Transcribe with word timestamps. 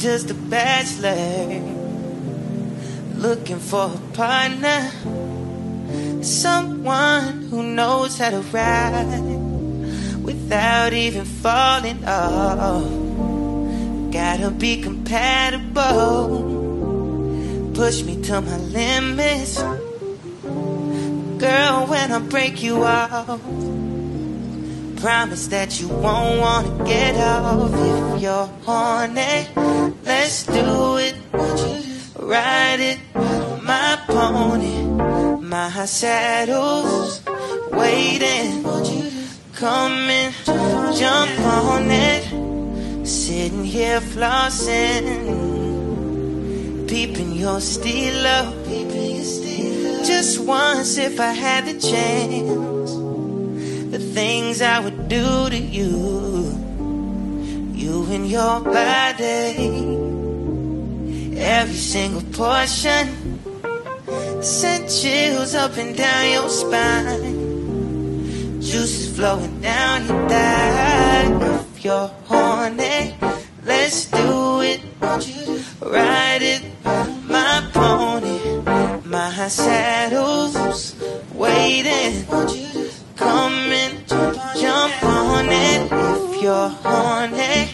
just 0.00 0.30
a 0.30 0.34
bachelor. 0.34 1.60
Looking 3.16 3.58
for 3.58 3.92
a 3.94 3.98
partner. 4.14 4.90
Someone 6.22 7.42
who 7.50 7.62
knows 7.62 8.16
how 8.16 8.30
to 8.30 8.40
ride 8.40 9.20
without 10.22 10.94
even 10.94 11.26
falling 11.26 12.02
off. 12.06 12.82
Gotta 14.10 14.50
be 14.50 14.80
compatible. 14.80 16.48
Push 17.74 18.02
me 18.04 18.22
to 18.22 18.40
my 18.40 18.56
limits. 18.56 19.58
Girl, 21.38 21.86
when 21.86 22.10
I 22.10 22.20
break 22.20 22.62
you 22.62 22.84
off, 22.84 23.40
promise 24.96 25.46
that 25.48 25.78
you 25.78 25.88
won't 25.88 26.40
wanna 26.40 26.84
get 26.86 27.16
off 27.16 27.72
if 27.74 28.22
you're 28.22 28.48
horny. 28.64 29.79
Let's 30.04 30.44
do 30.46 30.96
it. 30.98 31.14
Ride 32.18 32.80
it, 32.80 32.98
my 33.62 33.98
pony, 34.06 34.84
my 35.40 35.84
saddle's 35.84 37.22
waiting. 37.72 38.62
Come 39.54 39.92
and 39.92 40.34
jump 40.96 41.40
on 41.40 41.90
it. 41.90 42.24
Sitting 43.06 43.64
here 43.64 44.00
flossing, 44.00 45.16
peeping 46.88 47.32
your 47.32 47.60
stilo. 47.60 48.52
Just 50.04 50.38
once, 50.40 50.98
if 50.98 51.18
I 51.18 51.32
had 51.32 51.66
the 51.66 51.74
chance, 51.80 52.92
the 53.90 53.98
things 53.98 54.62
I 54.62 54.78
would 54.80 55.08
do 55.08 55.48
to 55.50 55.58
you, 55.58 56.59
you 57.90 58.04
and 58.14 58.30
your 58.30 58.60
body, 58.60 59.56
every 61.40 61.74
single 61.74 62.22
portion, 62.40 63.04
sent 64.40 64.88
chills 64.88 65.56
up 65.56 65.76
and 65.76 65.96
down 65.96 66.30
your 66.30 66.48
spine 66.48 67.50
juices 68.60 69.16
flowing 69.16 69.60
down 69.60 70.06
your 70.06 70.28
back. 70.28 71.26
If 71.74 71.84
you're 71.84 72.10
horny, 72.30 73.16
let's 73.64 74.06
do 74.06 74.60
it. 74.60 74.80
Ride 75.80 76.42
it, 76.54 76.62
my 76.84 77.68
pony, 77.72 78.38
my 79.04 79.48
saddle's 79.48 80.94
waiting. 81.34 82.24
Come 83.16 83.58
and 83.82 83.94
jump 84.08 85.02
on 85.02 85.46
it. 85.48 85.99
You're 86.40 86.70
horny, 86.70 87.68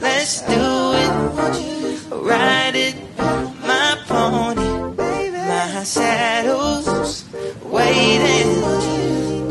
let's 0.00 0.42
do 0.42 0.50
it. 0.50 1.12
Ride 2.10 2.74
it, 2.74 2.96
my 3.16 3.96
pony, 4.08 4.96
my 4.96 5.84
saddle's 5.84 7.24
waiting. 7.62 8.60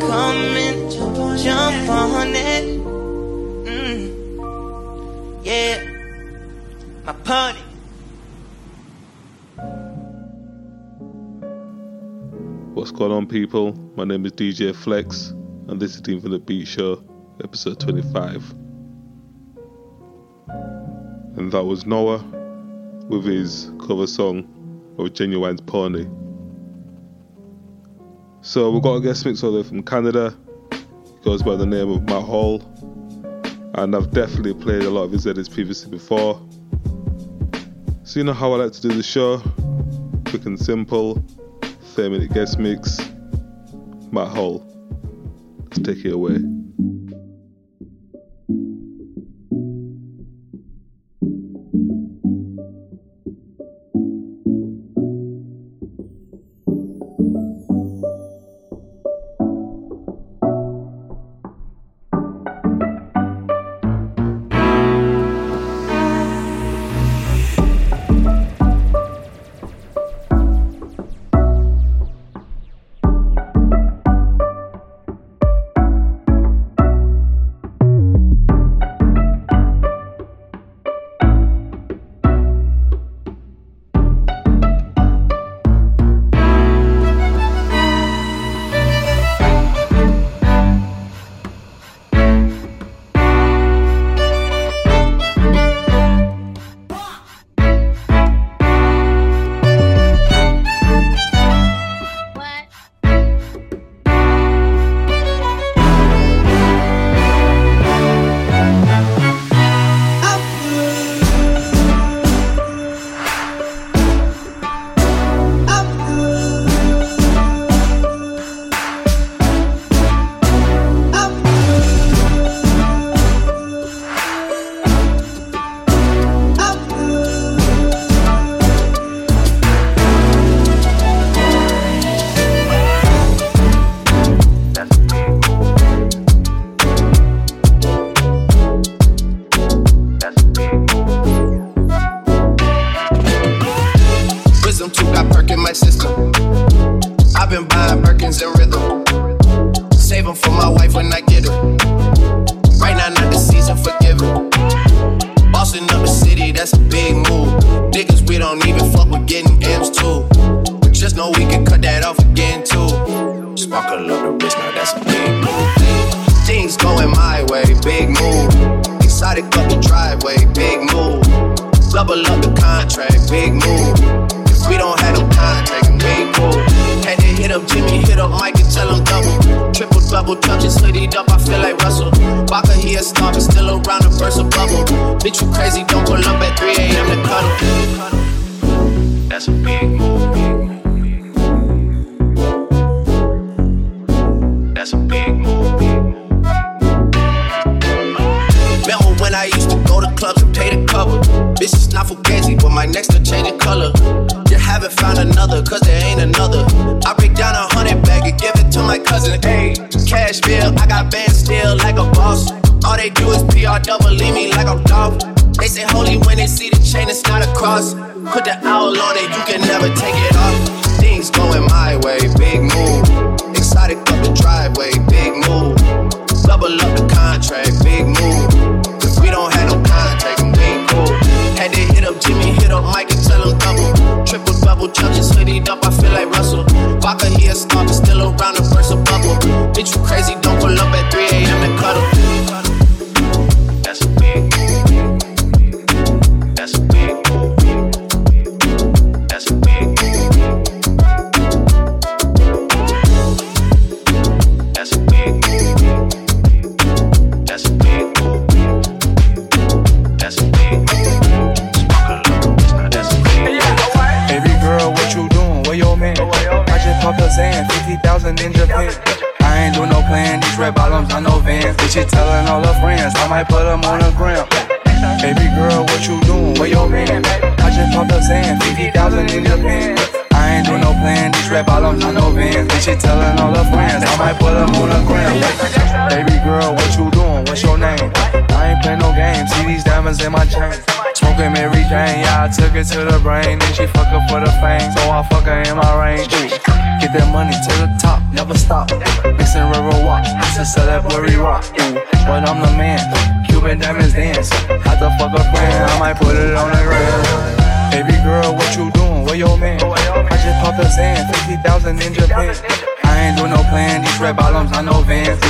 Come 0.02 0.58
and 0.58 0.92
jump 0.92 1.90
on 1.90 2.36
it. 2.36 2.82
Mm. 3.72 5.46
Yeah, 5.46 5.82
my 7.06 7.14
pony. 7.24 7.60
What's 12.74 12.92
going 12.92 13.14
on, 13.14 13.28
people? 13.28 13.74
My 13.96 14.04
name 14.04 14.26
is 14.26 14.34
DJ 14.34 14.76
Flex, 14.76 15.30
and 15.70 15.80
this 15.80 15.96
is 15.96 16.02
the 16.02 16.40
Beat 16.46 16.68
Show, 16.68 17.02
episode 17.44 17.80
25. 17.80 18.54
And 21.38 21.52
that 21.52 21.64
was 21.64 21.86
Noah 21.86 22.24
with 23.10 23.26
his 23.26 23.72
cover 23.86 24.08
song 24.08 24.96
of 24.98 25.08
Ginuwine's 25.14 25.62
Pony. 25.62 26.08
So 28.42 28.72
we've 28.72 28.82
got 28.82 28.96
a 28.96 29.02
guest 29.02 29.26
mix 29.26 29.44
over 29.44 29.64
from 29.64 29.84
Canada. 29.84 30.36
He 30.72 31.24
goes 31.24 31.44
by 31.44 31.56
the 31.56 31.66
name 31.66 31.90
of 31.92 32.04
Matt 32.04 32.24
Hall. 32.24 32.62
And 33.76 33.96
I've 33.96 34.12
definitely 34.12 34.54
played 34.56 34.84
a 34.84 34.90
lot 34.90 35.04
of 35.04 35.12
his 35.12 35.28
edits 35.28 35.48
previously 35.48 35.92
before. 35.92 36.42
So 38.04 38.20
you 38.20 38.24
know 38.24 38.34
how 38.34 38.54
I 38.54 38.58
like 38.58 38.72
to 38.74 38.82
do 38.82 38.90
the 38.90 39.04
show? 39.04 39.42
Quick 40.26 40.46
and 40.46 40.60
simple. 40.60 41.24
30 41.96 42.10
minute 42.10 42.34
guest 42.34 42.58
mix. 42.58 42.98
Matt 44.12 44.30
Hall. 44.30 44.66
Let's 45.66 45.80
take 45.80 46.06
it 46.06 46.14
away. 46.14 46.57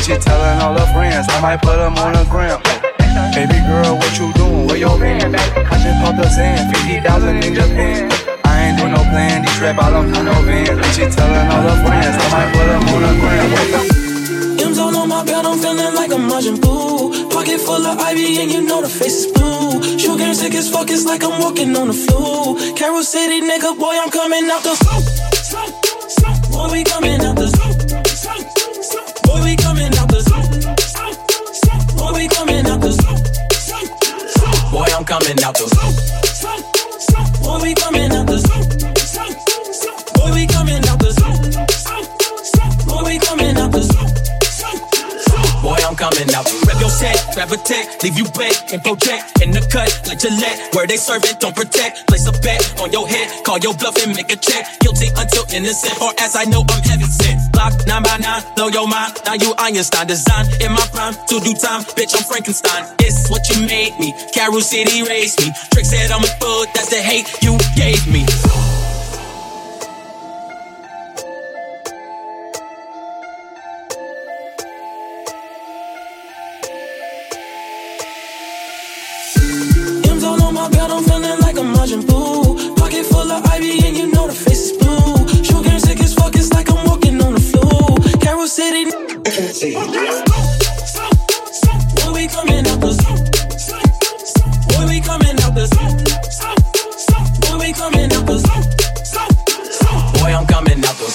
She 0.08 0.16
telling 0.24 0.58
all 0.64 0.72
her 0.72 0.88
friends, 0.96 1.28
I 1.28 1.42
might 1.42 1.60
put 1.62 1.76
them 1.76 2.00
on 2.00 2.16
the 2.16 2.24
gram. 2.32 2.64
Baby 3.36 3.60
girl, 3.68 4.00
what 4.00 4.16
you 4.16 4.32
doing? 4.40 4.64
Where 4.68 4.80
your 4.80 4.98
man? 4.98 5.36
I 5.36 5.76
just 5.84 6.00
popped 6.00 6.24
a 6.24 6.30
sand, 6.32 6.72
50,000 7.04 7.44
in 7.44 7.54
Japan. 7.54 8.08
I 8.48 8.72
ain't 8.72 8.80
do 8.80 8.88
no 8.88 9.04
plan, 9.12 9.44
these 9.44 9.60
bottoms, 9.76 10.16
I 10.16 10.24
don't 10.24 10.32
know 10.32 10.40
vans. 10.48 10.80
And 10.80 10.92
she 10.96 11.04
telling 11.12 11.48
all 11.52 11.60
her 11.60 11.78
friends, 11.84 12.16
I 12.16 12.26
might 12.32 12.50
put 12.56 12.66
them 12.72 12.88
on 12.88 13.02
the 13.04 13.12
gram. 13.20 14.68
M's 14.72 14.80
all 14.80 14.96
on 14.96 15.10
my 15.10 15.26
belt, 15.26 15.46
I'm 15.46 15.60
feeling 15.60 15.94
like 16.00 16.12
a 16.16 16.20
Majin 16.24 16.56
Buu. 16.56 17.30
Pocket 17.30 17.60
full 17.60 17.86
of 17.86 18.00
ivy, 18.00 18.40
and 18.40 18.50
you 18.50 18.62
know 18.62 18.82
the 18.82 18.88
face 18.88 19.26
is 19.26 19.32
blue. 19.36 20.00
Sugar 20.00 20.34
sick 20.34 20.56
as 20.56 20.72
fuck, 20.72 20.90
it's 20.90 21.04
like 21.04 21.22
I'm 21.22 21.42
walking 21.42 21.76
on 21.76 21.88
the 21.88 21.94
flu. 21.94 22.56
Carol 22.80 23.04
City, 23.04 23.42
nigga, 23.42 23.78
boy, 23.78 24.00
I'm 24.00 24.10
coming 24.10 24.48
out 24.48 24.64
the 24.64 24.72
soup. 24.72 25.04
Boy, 26.50 26.72
we 26.72 26.84
coming 26.86 27.20
out 27.28 27.36
the 27.36 27.48
soup. 27.48 27.67
Coming 35.20 35.44
out 35.44 35.56
the. 35.56 35.66
Boy, 37.42 37.60
we 37.62 37.74
coming 37.74 38.12
out 38.12 38.17
coming 46.08 46.32
out. 46.36 46.48
Rep 46.64 46.80
your 46.80 46.90
set, 46.90 47.20
grab 47.34 47.52
a 47.52 47.58
tech, 47.58 48.02
leave 48.04 48.18
you 48.18 48.26
wet 48.36 48.56
and 48.72 48.82
project 48.84 49.42
in 49.44 49.52
the 49.52 49.60
cut 49.68 49.92
like 50.08 50.20
Gillette. 50.20 50.74
Where 50.74 50.88
they 50.88 50.96
serve 50.96 51.24
it, 51.26 51.40
don't 51.40 51.56
protect. 51.56 52.08
Place 52.08 52.28
a 52.28 52.34
bet 52.40 52.64
on 52.80 52.92
your 52.92 53.08
head, 53.08 53.44
call 53.44 53.60
your 53.60 53.74
bluff 53.76 54.00
and 54.00 54.16
make 54.16 54.32
a 54.32 54.38
check. 54.38 54.80
Guilty 54.80 55.12
until 55.16 55.44
innocent, 55.52 56.00
or 56.02 56.12
as 56.20 56.36
I 56.36 56.46
know 56.46 56.64
I'm 56.64 56.84
heaven 56.84 57.12
sent. 57.12 57.52
Block 57.52 57.74
nine 57.88 58.04
by 58.04 58.18
nine, 58.18 58.44
blow 58.56 58.68
your 58.68 58.88
mind. 58.88 59.20
Now 59.26 59.36
you 59.36 59.54
Einstein 59.58 60.08
design 60.08 60.46
in 60.62 60.72
my 60.72 60.86
prime 60.94 61.14
to 61.14 61.36
do 61.44 61.54
time. 61.54 61.84
Bitch, 61.98 62.16
I'm 62.16 62.24
Frankenstein. 62.24 62.88
It's 63.00 63.30
what 63.30 63.44
you 63.50 63.66
made 63.68 63.98
me. 64.00 64.14
Carol 64.34 64.62
City 64.62 65.04
raised 65.04 65.40
me. 65.42 65.52
Trick 65.72 65.86
said 65.86 66.12
I'm 66.12 66.24
a 66.24 66.32
fool, 66.40 66.66
that's 66.74 66.90
the 66.90 67.02
hate 67.02 67.28
you 67.44 67.58
gave 67.76 68.08
me. 68.08 68.24
Carol 88.58 89.54
City. 89.54 89.76
When 89.76 89.86
we 92.14 92.26
coming 92.28 92.66
out 92.66 92.82
the 92.82 92.90
When 94.76 94.88
we 94.90 95.00
coming 95.00 95.38
out 95.46 95.54
the 95.54 95.70
When 97.46 97.60
we 97.60 97.72
coming 97.72 98.12
out 98.12 98.26
the 98.26 98.38
Boy, 100.18 100.34
I'm 100.34 100.48
coming 100.48 100.84
out 100.84 100.98
the 100.98 101.06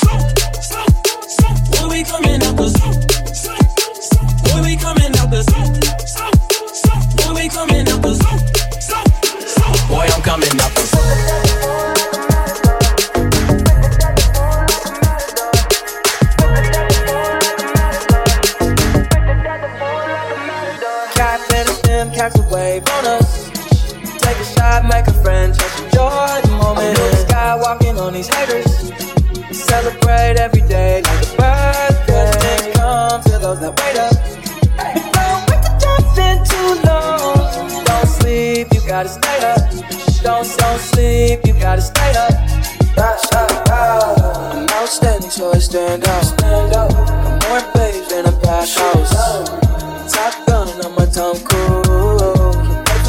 When 1.81 1.89
we 1.91 2.05
coming 2.05 2.43
out 2.45 2.55
the 2.55 2.71
When 4.55 4.63
we 4.63 4.77
coming 4.77 5.17
out 5.19 5.31
the 5.31 5.43
When 7.27 7.35
we 7.35 7.49
coming 7.49 7.89
out 7.89 8.03
the 8.03 8.13
Boy, 9.89 10.07
I'm 10.15 10.23
coming 10.23 10.61
up. 10.61 10.73
catch 10.83 11.02
A 24.73 24.83
make 24.85 25.07
a 25.07 25.13
friend, 25.23 25.53
just 25.53 25.81
enjoy 25.81 26.41
the 26.45 26.57
moment. 26.57 26.99
In 26.99 27.11
the 27.11 27.17
sky, 27.29 27.55
walking 27.57 27.99
on 27.99 28.15
these 28.15 28.29
haters. 28.29 28.73
Celebrate 29.53 30.37
every 30.41 30.63
day 30.63 31.03
like 31.03 31.23
a 31.23 31.37
birthday. 31.37 32.73
Come 32.73 33.21
to 33.21 33.39
those 33.39 33.61
that 33.61 33.77
wait 33.77 33.99
up. 34.01 34.17
Don't 35.13 35.43
wait 35.49 35.61
to 35.61 35.73
jump 35.77 36.17
in 36.25 36.37
too 36.49 36.71
long. 36.89 37.85
Don't 37.85 38.09
sleep, 38.09 38.69
you 38.73 38.81
gotta 38.89 39.11
stay 39.11 39.41
up. 39.53 39.61
Don't, 40.23 40.49
don't 40.57 40.81
sleep, 40.81 41.41
you 41.45 41.53
gotta 41.61 41.83
stay 41.83 42.13
up. 42.17 42.33
I'm 43.69 44.69
outstanding, 44.71 45.29
so 45.29 45.53
I 45.53 45.59
stand 45.59 46.09
out. 46.09 46.25
Stand 46.25 46.73
out. 46.73 46.95
I'm 46.95 47.39
more 47.45 47.73
babes 47.75 48.09
than 48.09 48.25
a 48.25 48.33
bash 48.41 48.77
house. 48.77 49.13
Top 50.15 50.47
gun, 50.47 50.69
I'm 50.83 50.97
a 50.97 51.07
Tom 51.13 51.37
Cruise. 51.45 52.57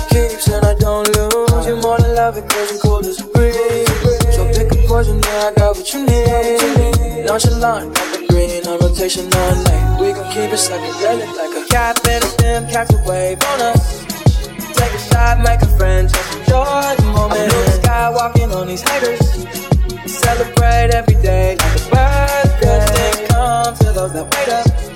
Keeps 0.09 0.49
and 0.49 0.65
I 0.65 0.75
don't 0.75 1.07
lose. 1.15 1.32
You're 1.65 1.81
more 1.81 1.97
than 1.97 2.15
love 2.15 2.35
it, 2.37 2.49
cause 2.49 2.71
you're 2.71 2.79
cool 2.81 3.05
as 3.05 3.21
breeze. 3.21 3.87
So 4.35 4.45
pick 4.51 4.69
a 4.69 4.87
poison, 4.87 5.21
yeah, 5.23 5.47
I 5.47 5.53
got 5.55 5.77
what 5.77 5.93
you 5.93 6.05
need. 6.05 7.25
Nonchalant, 7.25 7.95
like 7.95 8.19
a 8.19 8.27
green 8.27 8.67
on 8.67 8.79
rotation 8.79 9.31
all 9.33 9.55
night. 9.63 9.97
We 10.01 10.11
gon' 10.11 10.27
keep 10.33 10.51
it 10.51 10.59
psychedelic 10.59 11.31
like 11.37 11.55
a 11.55 11.65
cat 11.69 12.05
in 12.05 12.21
a 12.21 12.25
stem, 12.25 12.67
catch 12.67 12.91
a 12.91 12.97
wave 13.07 13.41
on 13.43 13.61
us. 13.61 14.03
Take 14.75 14.91
a 14.91 14.99
shot, 15.07 15.39
make 15.39 15.61
a 15.61 15.77
friend, 15.77 16.09
just 16.09 16.35
enjoy 16.35 16.95
the 16.97 17.11
moment. 17.15 17.39
In 17.39 17.47
the 17.49 17.71
sky, 17.81 18.09
walking 18.09 18.51
on 18.51 18.67
these 18.67 18.81
haters. 18.81 19.23
Celebrate 20.05 20.91
every 20.93 21.15
day 21.23 21.55
like 21.55 21.79
a 21.79 21.89
birthday. 21.95 23.27
Come 23.29 23.75
to 23.77 23.91
those 23.93 24.11
that 24.11 24.27
wait 24.35 24.49
up. 24.49 24.92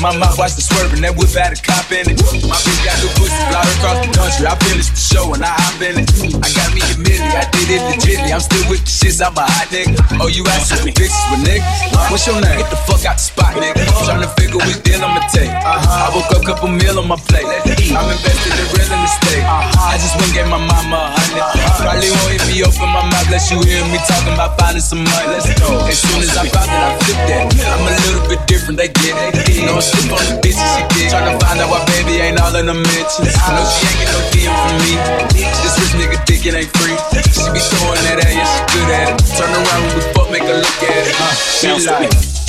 My 0.00 0.16
mouth, 0.16 0.36
watch 0.40 0.56
the 0.56 0.64
swerving, 0.64 1.04
that 1.04 1.12
whip 1.12 1.28
had 1.36 1.52
a 1.52 1.60
cop 1.60 1.92
in 1.92 2.08
it. 2.08 2.16
My 2.48 2.56
bitch 2.64 2.80
got 2.82 2.96
good 3.04 3.12
pussy, 3.20 3.36
fly 3.52 3.60
across 3.60 4.00
the 4.00 4.10
country. 4.16 4.44
I 4.48 4.56
finished 4.64 4.96
the 4.96 5.00
show 5.00 5.24
and 5.36 5.44
I 5.44 5.52
hop 5.52 5.76
in 5.84 6.00
it. 6.00 6.08
I 6.40 6.48
got 6.56 6.72
me 6.72 6.80
a 6.80 6.96
milli, 6.96 7.30
I 7.36 7.44
did 7.52 7.68
it 7.68 7.82
legitly. 7.84 8.32
I'm 8.32 8.40
still 8.40 8.64
with 8.72 8.80
the 8.80 8.90
shits, 8.90 9.20
I'm 9.20 9.36
a 9.36 9.44
hot 9.44 9.68
nigga. 9.68 10.00
Oh, 10.18 10.32
you 10.32 10.42
asking 10.56 10.88
me 10.88 10.92
bitches 10.96 11.20
with 11.28 11.44
niggas? 11.44 12.08
What's 12.08 12.24
your 12.24 12.40
name? 12.40 12.56
Get 12.56 12.72
the 12.72 12.80
fuck 12.88 13.04
out 13.04 13.20
the 13.20 13.24
spot, 13.28 13.52
nigga. 13.60 13.84
Tryna 14.08 14.32
figure 14.40 14.60
which 14.64 14.80
deal 14.82 15.04
I'ma 15.04 15.20
take. 15.28 15.52
I 15.52 16.08
woke 16.16 16.32
up, 16.32 16.42
couple 16.48 16.72
meal 16.72 16.96
on 16.96 17.06
my 17.06 17.20
plate. 17.28 17.44
I'm 17.44 18.08
invested 18.08 18.56
in 18.56 18.66
real 18.72 18.88
estate. 19.04 19.44
I 19.44 20.00
just 20.00 20.16
went 20.16 20.32
and 20.32 20.36
gave 20.40 20.48
my 20.48 20.60
open 23.30 23.46
my 23.46 23.46
mouth, 23.46 23.46
let 23.46 23.50
you 23.50 23.58
hear 23.62 23.84
me 23.90 23.98
talking 24.06 24.34
about 24.34 24.58
finding 24.58 24.82
some 24.82 25.04
money. 25.04 25.26
Let's 25.28 25.46
go. 25.58 25.78
As 25.86 25.98
soon 25.98 26.22
as 26.22 26.36
I 26.36 26.46
found 26.48 26.70
it, 26.70 26.80
I 26.80 26.98
flipped 26.98 27.26
that. 27.28 27.46
I'm 27.70 27.86
a 27.86 27.92
little 28.06 28.26
bit 28.28 28.46
different, 28.46 28.78
they 28.78 28.88
get 28.88 29.14
it. 29.14 29.66
No 29.66 29.80
slip 29.80 30.10
on 30.12 30.22
the 30.26 30.36
bitches 30.42 30.66
she 30.74 30.82
get. 30.98 31.12
Tryna 31.12 31.38
find 31.38 31.60
out 31.60 31.70
why 31.70 31.84
baby 31.86 32.18
ain't 32.22 32.40
all 32.40 32.54
in 32.56 32.66
the 32.66 32.74
mentions. 32.74 33.34
No, 33.50 33.62
she 33.66 33.86
ain't 33.86 33.98
get 34.02 34.10
no 34.10 34.20
DM 34.34 34.54
from 34.54 34.74
me. 34.82 34.92
This 35.62 35.74
rich 35.78 35.94
nigga 35.98 36.18
dick, 36.26 36.46
it 36.46 36.54
ain't 36.54 36.72
free. 36.78 36.96
She 37.30 37.46
be 37.54 37.60
throwing 37.60 38.02
that 38.10 38.18
at, 38.24 38.32
yeah, 38.34 38.46
she 38.46 38.60
good 38.74 38.90
at 38.90 39.06
it. 39.10 39.18
Turn 39.38 39.50
around 39.50 39.82
when 39.86 39.94
we 39.94 40.02
fuck, 40.14 40.28
make 40.30 40.46
her 40.46 40.58
look 40.58 40.82
at 40.82 41.06
it. 41.06 41.14
Uh, 41.14 41.34
she 41.34 41.68
like, 41.86 42.10
ha. 42.12 42.39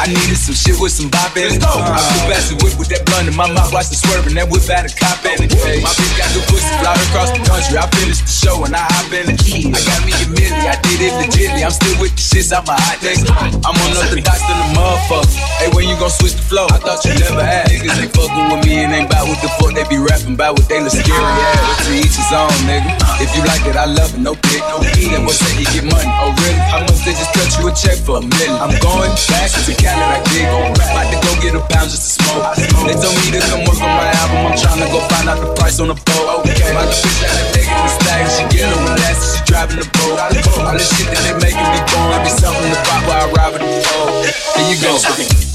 I 0.00 0.08
needed 0.08 0.40
some 0.40 0.56
shit 0.56 0.80
with 0.80 0.96
some 0.96 1.12
bop 1.12 1.36
in 1.36 1.52
it. 1.52 1.60
I 1.60 2.00
flew 2.00 2.32
past 2.32 2.48
the 2.48 2.56
whip 2.64 2.72
with 2.80 2.88
that 2.88 3.04
blunt 3.04 3.28
in 3.28 3.36
my 3.36 3.44
mouth, 3.52 3.68
watch 3.68 3.92
the 3.92 4.00
swerving, 4.00 4.32
that 4.40 4.48
whip 4.48 4.64
had 4.64 4.88
a 4.88 4.92
cop 4.96 5.20
in 5.28 5.44
it. 5.44 5.52
My 5.52 5.92
bitch 5.92 6.16
got 6.16 6.32
good 6.32 6.48
pussy, 6.48 6.72
fly 6.80 6.96
across 6.96 7.28
the 7.36 7.44
country. 7.44 7.76
I 7.76 7.84
finished 8.00 8.24
the 8.24 8.32
show 8.32 8.64
and 8.64 8.72
I 8.72 8.80
hop 8.80 9.12
in 9.12 9.28
it. 9.28 9.36
I 9.36 9.76
got 9.76 10.00
me 10.08 10.16
a 10.16 10.24
milli, 10.32 10.64
I 10.64 10.80
did 10.80 11.04
it 11.04 11.12
legitly. 11.20 11.60
I'm 11.60 11.74
still 11.76 11.92
with 12.00 12.16
the 12.16 12.24
shits, 12.24 12.48
I'm 12.48 12.64
a 12.64 12.72
hot 12.72 12.96
nigga. 13.04 13.28
I'm 13.60 13.76
on 13.76 13.90
other 14.00 14.24
dots 14.24 14.40
than 14.40 14.56
the 14.56 14.68
motherfucker. 14.72 15.36
Hey, 15.60 15.68
when 15.76 15.84
you 15.84 16.00
gon' 16.00 16.08
switch 16.08 16.32
the 16.32 16.48
flow? 16.48 16.64
I 16.72 16.80
thought 16.80 17.04
you 17.04 17.12
never 17.20 17.44
had. 17.44 17.68
Niggas 17.68 18.00
ain't 18.00 18.16
fucking 18.16 18.56
with 18.56 18.64
me 18.64 18.80
and 18.80 18.96
ain't 18.96 19.12
bout 19.12 19.28
what 19.28 19.36
the 19.44 19.52
fuck 19.60 19.76
they 19.76 19.84
be 19.84 20.00
rapping 20.00 20.32
about 20.32 20.56
what 20.56 20.64
they 20.64 20.80
look 20.80 20.96
scary 20.96 21.12
at. 21.12 21.60
But 21.60 21.76
to 21.84 21.92
each 21.92 22.16
his 22.16 22.32
own, 22.32 22.48
nigga. 22.64 22.99
If 23.20 23.36
you 23.36 23.44
like 23.44 23.60
it, 23.68 23.76
I 23.76 23.84
love 23.84 24.16
it, 24.16 24.20
no 24.24 24.32
dick, 24.48 24.64
no 24.64 24.80
heat. 24.96 25.12
And 25.12 25.28
what 25.28 25.36
say 25.36 25.52
he 25.52 25.68
get 25.68 25.84
money? 25.84 26.08
Oh, 26.08 26.32
really? 26.40 26.56
How 26.72 26.80
much 26.80 27.04
they 27.04 27.12
just 27.12 27.28
cut 27.36 27.52
you 27.60 27.68
a 27.68 27.72
check 27.76 28.00
for 28.00 28.16
a 28.16 28.24
million? 28.24 28.56
I'm 28.56 28.72
going 28.80 29.12
back 29.28 29.52
to 29.52 29.72
Cali 29.76 30.24
big 30.32 30.48
on 30.48 30.72
About 30.72 31.04
to 31.12 31.16
go 31.20 31.30
get 31.44 31.52
a 31.52 31.62
pound 31.68 31.92
just 31.92 32.00
to 32.00 32.10
smoke. 32.16 32.56
They 32.88 32.96
told 32.96 33.12
me 33.20 33.36
to 33.36 33.40
come 33.44 33.68
work 33.68 33.76
on 33.84 33.92
my 33.92 34.08
album. 34.24 34.48
I'm 34.48 34.56
trying 34.56 34.80
to 34.80 34.88
go 34.88 35.04
find 35.12 35.28
out 35.28 35.36
the 35.36 35.52
price 35.52 35.76
on 35.84 35.92
the 35.92 35.98
boat. 36.00 36.48
Okay. 36.48 36.72
My 36.72 36.88
bitch 36.88 37.04
got 37.20 37.28
a 37.28 37.44
nigga 37.52 37.68
in 37.68 37.82
the 37.84 37.92
stack. 37.92 38.24
She 38.32 38.42
on 38.64 38.72
the 38.88 38.92
ass, 39.04 39.20
she 39.36 39.40
driving 39.44 39.78
the 39.84 39.88
boat. 40.00 40.16
All 40.64 40.72
this 40.72 40.88
shit 40.88 41.12
that 41.12 41.20
they 41.20 41.36
making 41.44 41.68
me 41.76 41.80
going. 41.92 42.24
Be 42.24 42.32
something 42.32 42.72
to 42.72 42.80
pop 42.88 43.04
while 43.04 43.20
I 43.20 43.36
ride 43.36 43.52
with 43.52 43.62
the 43.68 43.72
boat. 43.84 44.32
Here 44.56 44.68
you 44.72 44.80
go. 44.80 44.96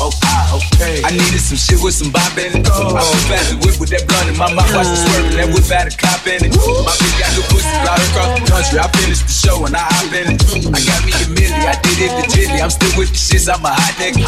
Oh 0.06 0.12
I 0.22 0.54
okay. 0.60 1.02
I 1.02 1.10
needed 1.12 1.42
some 1.42 1.58
shit 1.58 1.80
with 1.82 1.96
some 1.96 2.12
bop 2.12 2.36
in 2.38 2.62
it. 2.62 2.68
I 2.68 3.04
past 3.32 3.50
the 3.50 3.58
whip 3.64 3.80
with 3.80 3.90
that 3.96 4.06
blunt 4.06 4.28
in 4.30 4.38
my 4.38 4.52
mouth. 4.52 4.70
Watch 4.76 4.92
the 4.92 5.00
swerving, 5.00 5.40
that 5.40 5.50
whip 5.50 5.66
had 5.66 5.88
a 5.88 5.96
cop 5.96 6.28
in 6.28 6.44
it. 6.44 6.52
My 6.52 6.94
bitch 6.94 7.16
got 7.16 7.32
good 7.36 7.48
pussy, 7.56 7.72
fly 7.82 7.96
across 7.96 8.40
the 8.40 8.46
country. 8.52 8.80
I 8.80 8.88
finished 9.00 9.26
the 9.28 9.32
show 9.32 9.66
and 9.66 9.76
I 9.76 9.80
hop 9.80 10.12
in 10.12 10.36
it. 10.36 10.44
I 10.76 10.80
got 10.84 11.02
me 11.06 11.12
a 11.12 11.26
milli, 11.32 11.64
I 11.64 11.80
did 11.82 12.00
it 12.04 12.12
legitly. 12.20 12.60
I'm 12.62 12.70
still 12.70 12.98
with 13.00 13.10
the 13.10 13.18
shits, 13.18 13.48
I'm 13.48 13.64
a 13.64 13.70
hot 13.72 13.96
nigga. 13.96 14.28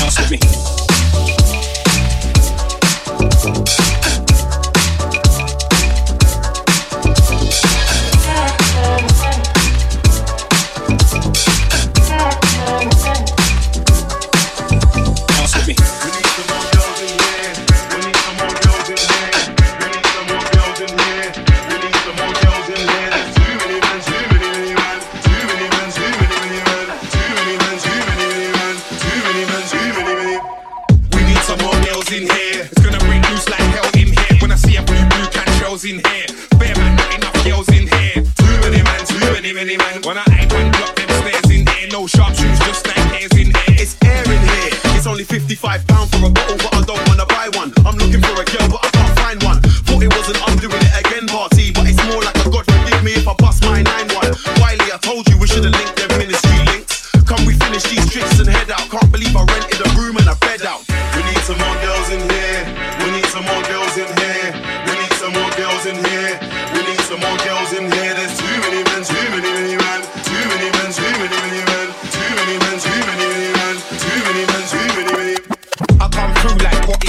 Bounce 0.00 0.18
with 0.18 0.30
me. 3.76 3.81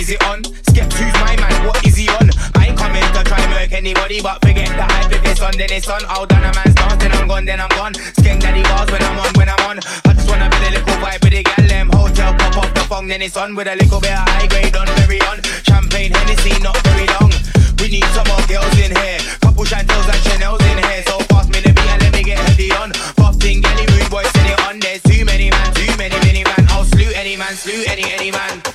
Is 0.04 0.12
it 0.12 0.24
on? 0.28 0.44
Skep 0.68 0.92
who's 1.00 1.16
my 1.24 1.36
man, 1.40 1.66
what 1.66 1.80
is 1.88 1.96
he 1.96 2.10
on? 2.20 2.28
I 2.60 2.68
ain't 2.68 2.78
coming 2.78 3.08
to 3.16 3.24
try 3.24 3.40
murk 3.48 3.72
anybody, 3.72 4.20
but 4.20 4.36
forget 4.44 4.68
the 4.76 4.84
hype. 4.84 5.12
If 5.16 5.24
it's 5.24 5.40
on, 5.40 5.56
then 5.56 5.72
it's 5.72 5.88
on. 5.88 6.04
I'll 6.12 6.28
done 6.28 6.44
a 6.44 6.52
man's 6.52 6.76
dance, 6.76 7.00
then 7.00 7.14
I'm 7.16 7.26
gone, 7.26 7.46
then 7.46 7.62
I'm 7.64 7.72
gone. 7.80 7.94
Skeng 8.20 8.40
daddy 8.44 8.64
bars 8.64 8.92
when 8.92 9.02
I'm 9.02 9.18
on, 9.24 9.32
when 9.40 9.48
I'm 9.48 9.64
on. 9.64 9.80
I 9.80 10.12
just 10.12 10.28
wanna 10.28 10.52
build 10.52 10.68
a 10.68 10.72
little 10.76 10.98
vibe 11.00 11.24
with 11.24 11.32
the 11.32 11.44
gal, 11.48 11.68
them 11.72 11.88
hotel 11.96 12.36
pop 12.36 12.58
off 12.58 12.74
the 12.76 12.84
phone, 12.84 13.08
then 13.08 13.22
it's 13.22 13.38
on 13.38 13.56
with 13.56 13.68
a 13.68 13.76
little 13.80 14.02
bit 14.04 14.12
of 14.12 14.28
high 14.28 14.48
grade 14.52 14.76
on, 14.76 14.88
very 15.00 15.22
on. 15.24 15.40
Champagne, 15.64 16.12
Hennessy, 16.12 16.52
not 16.60 16.76
very 16.84 17.08
long. 17.16 17.32
We 17.80 17.88
need 17.88 18.08
some 18.12 18.28
more 18.28 18.44
girls 18.52 18.76
in 18.84 18.92
here. 18.92 19.20
Couple 19.40 19.64
Chantels 19.64 20.08
and 20.12 20.20
Chanel's 20.28 20.60
in 20.68 20.84
here. 20.84 21.04
So 21.08 21.16
pass 21.32 21.48
me 21.48 21.64
the 21.64 21.72
beat 21.72 21.88
and 21.96 22.02
let 22.04 22.12
me 22.12 22.28
get 22.28 22.44
heavy 22.44 22.76
on. 22.76 22.92
Puffing, 23.16 23.64
galley, 23.64 23.88
rude 23.96 24.12
boys, 24.12 24.28
send 24.36 24.52
it 24.52 24.60
on. 24.68 24.84
There's 24.84 25.00
too 25.08 25.24
many 25.24 25.48
man, 25.48 25.72
too 25.72 25.96
many, 25.96 26.20
many 26.28 26.44
man. 26.44 26.68
I'll 26.76 26.84
slew 26.84 27.08
any 27.16 27.40
man, 27.40 27.56
slew 27.56 27.88
any, 27.88 28.04
any 28.12 28.32
man. 28.36 28.73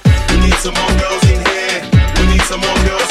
Some 0.58 0.74
more 0.74 0.98
girls 0.98 1.22
in 1.30 1.38
here. 1.46 1.88
We 2.16 2.26
need 2.32 2.42
some 2.42 2.60
more 2.60 2.74
girls 2.84 3.07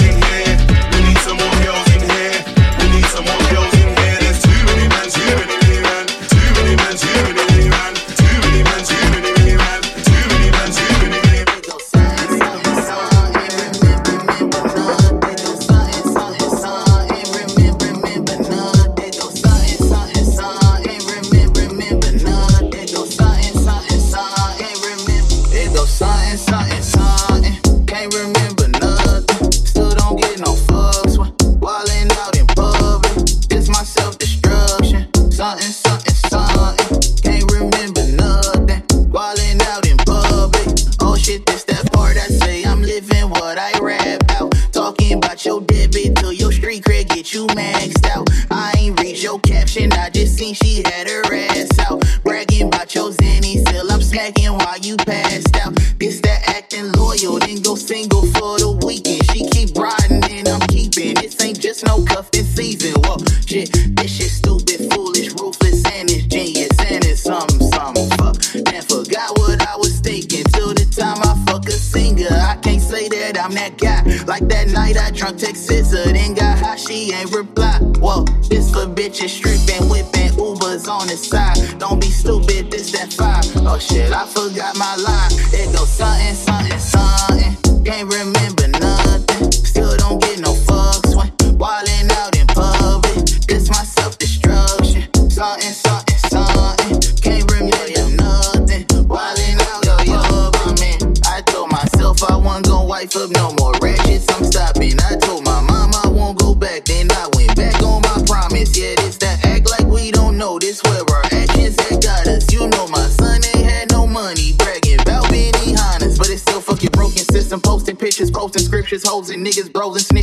Texas, 75.37 75.91
then 75.91 76.33
got 76.33 76.57
hot, 76.57 76.79
she 76.79 77.13
ain't 77.13 77.31
reply. 77.31 77.77
Whoa, 77.99 78.25
this 78.49 78.71
for 78.71 78.87
bitches 78.87 79.29
stripping, 79.29 79.87
whipping 79.87 80.33
Ubers 80.33 80.89
on 80.89 81.07
the 81.07 81.15
side. 81.15 81.79
Don't 81.79 82.01
be 82.01 82.07
stupid, 82.07 82.71
this 82.71 82.91
that 82.91 83.13
five. 83.13 83.45
Oh 83.67 83.77
shit, 83.77 84.11
I 84.11 84.25
forgot 84.25 84.75
my 84.77 84.95
line. 84.95 85.31
It 85.53 85.71
goes 85.75 85.89
something, 85.89 86.33
something, 86.33 86.79
something. 86.79 87.83
Can't 87.85 88.11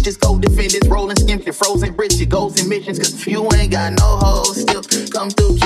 Just 0.04 0.20
go 0.20 0.38
defend 0.38 0.68
defendants, 0.68 0.88
rolling 0.88 1.16
skims 1.16 1.46
and 1.46 1.56
frozen 1.56 1.94
bridge. 1.94 2.20
it 2.20 2.28
goes 2.28 2.60
in 2.60 2.68
missions, 2.68 2.98
cause 2.98 3.26
you 3.26 3.48
ain't 3.54 3.72
got 3.72 3.94
no 3.94 4.18
hoes. 4.20 4.60
Still 4.60 4.82
come 5.08 5.30
through 5.30 5.56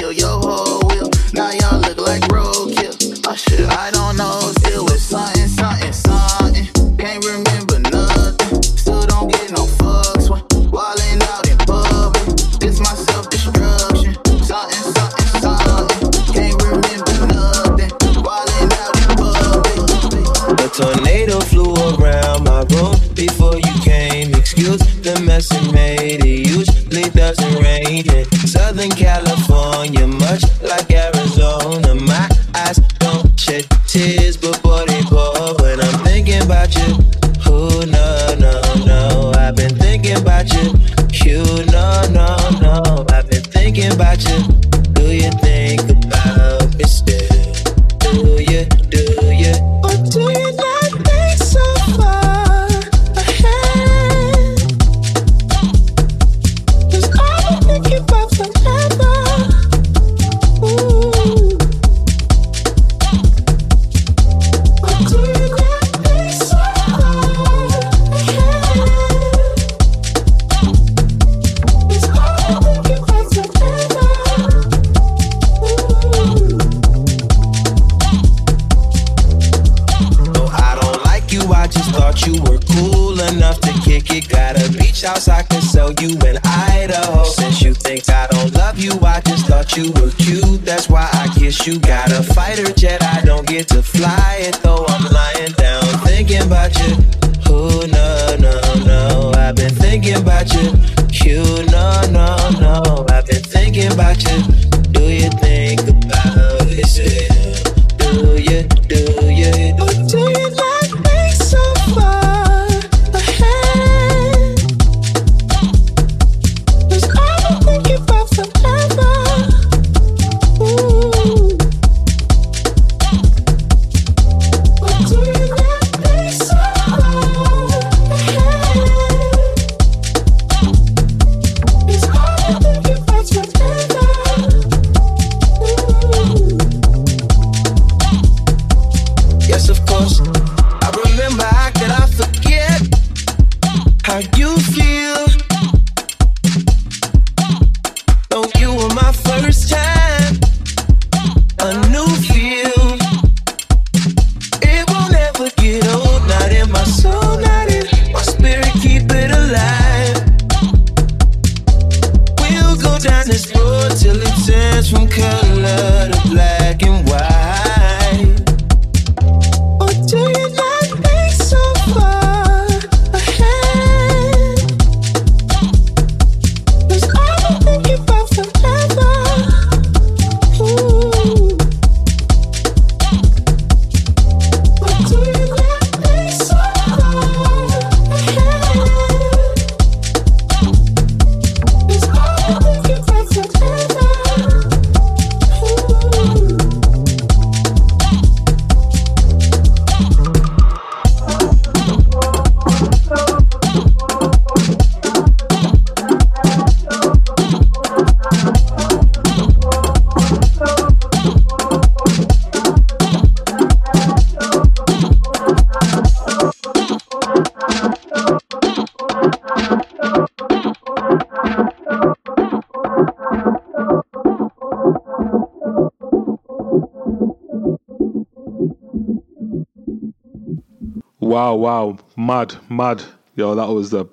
Wow, 231.59 231.99
mad, 232.17 232.55
mad. 232.71 233.03
Yo, 233.35 233.57
that 233.57 233.67
was 233.67 233.91
the 233.91 234.07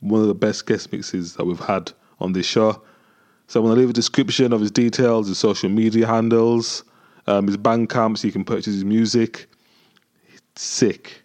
one 0.00 0.20
of 0.20 0.26
the 0.26 0.34
best 0.34 0.66
guest 0.66 0.90
mixes 0.90 1.34
that 1.34 1.44
we've 1.44 1.60
had 1.60 1.92
on 2.18 2.32
this 2.32 2.44
show. 2.44 2.82
So 3.46 3.60
I'm 3.60 3.66
gonna 3.66 3.78
leave 3.78 3.90
a 3.90 3.92
description 3.92 4.52
of 4.52 4.60
his 4.60 4.72
details, 4.72 5.28
his 5.28 5.38
social 5.38 5.68
media 5.68 6.08
handles, 6.08 6.82
um, 7.28 7.46
his 7.46 7.56
Bandcamp, 7.56 8.18
so 8.18 8.26
you 8.26 8.32
can 8.32 8.44
purchase 8.44 8.74
his 8.74 8.84
music. 8.84 9.46
Sick. 10.56 11.22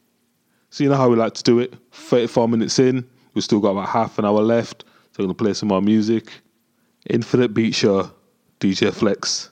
So 0.70 0.84
you 0.84 0.92
know 0.92 0.96
how 0.96 1.10
we 1.10 1.16
like 1.16 1.34
to 1.34 1.44
do 1.44 1.58
it. 1.58 1.74
34 1.92 2.48
minutes 2.48 2.78
in, 2.78 3.04
we've 3.34 3.44
still 3.44 3.60
got 3.60 3.72
about 3.72 3.90
half 3.90 4.20
an 4.20 4.26
hour 4.26 4.42
left. 4.44 4.84
So 5.14 5.24
I'm 5.24 5.26
gonna 5.26 5.34
play 5.34 5.56
some 5.56 5.70
more 5.70 5.82
music. 5.82 6.32
Infinite 7.10 7.56
Beat 7.56 7.74
Show, 7.74 8.12
DJ 8.60 8.94
Flex. 8.94 9.50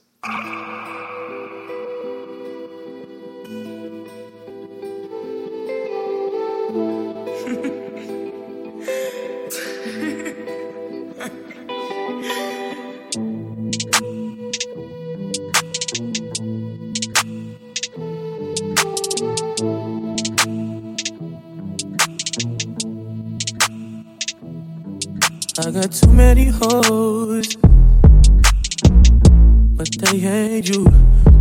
Many 26.12 26.46
hoes, 26.46 27.56
but 29.78 29.90
they 30.00 30.18
ain't 30.20 30.70
you. 30.70 30.86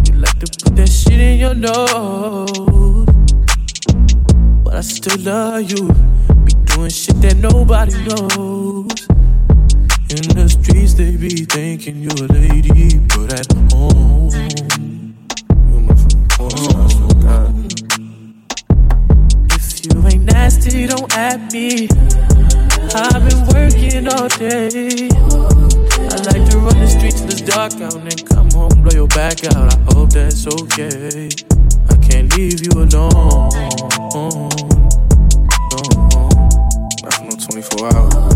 You 0.06 0.14
like 0.20 0.38
to 0.38 0.46
put 0.46 0.76
that 0.76 0.88
shit 0.88 1.20
in 1.20 1.38
your 1.38 1.54
nose, 1.54 3.06
but 4.64 4.74
I 4.74 4.80
still 4.80 5.20
love 5.20 5.70
you. 5.70 5.88
Be 6.44 6.52
doing 6.64 6.90
shit 6.90 7.20
that 7.22 7.36
nobody 7.36 7.92
knows. 8.04 9.06
In 10.10 10.26
the 10.34 10.48
streets, 10.48 10.94
they 10.94 11.16
be 11.16 11.44
thinking 11.44 11.96
you're 12.02 12.24
a 12.24 12.32
lady, 12.32 12.98
but 13.08 13.32
at 13.32 13.52
home, 13.72 14.30
you 15.68 15.80
my. 15.80 15.94
If 19.52 19.84
you 19.84 20.06
ain't 20.06 20.24
nasty, 20.24 20.86
don't 20.86 21.16
at 21.16 21.52
me. 21.52 21.88
I've 22.92 23.22
been 23.28 23.46
working 23.54 24.08
all 24.08 24.28
day. 24.28 25.08
I 25.10 26.16
like 26.26 26.44
to 26.50 26.58
run 26.58 26.78
the 26.80 26.88
streets 26.88 27.20
till 27.20 27.30
it's 27.30 27.40
dark 27.40 27.74
out 27.80 27.94
and 27.94 28.10
then 28.10 28.26
come 28.26 28.50
home, 28.50 28.82
blow 28.82 28.92
your 28.92 29.06
back 29.08 29.44
out. 29.44 29.72
I 29.74 29.94
hope 29.94 30.10
that's 30.10 30.46
okay. 30.46 31.28
I 31.88 31.96
can't 32.02 32.34
leave 32.36 32.60
you 32.64 32.82
alone. 32.82 33.50
For 37.10 37.24
no 37.24 37.36
24 37.36 37.94
hours. 37.94 38.29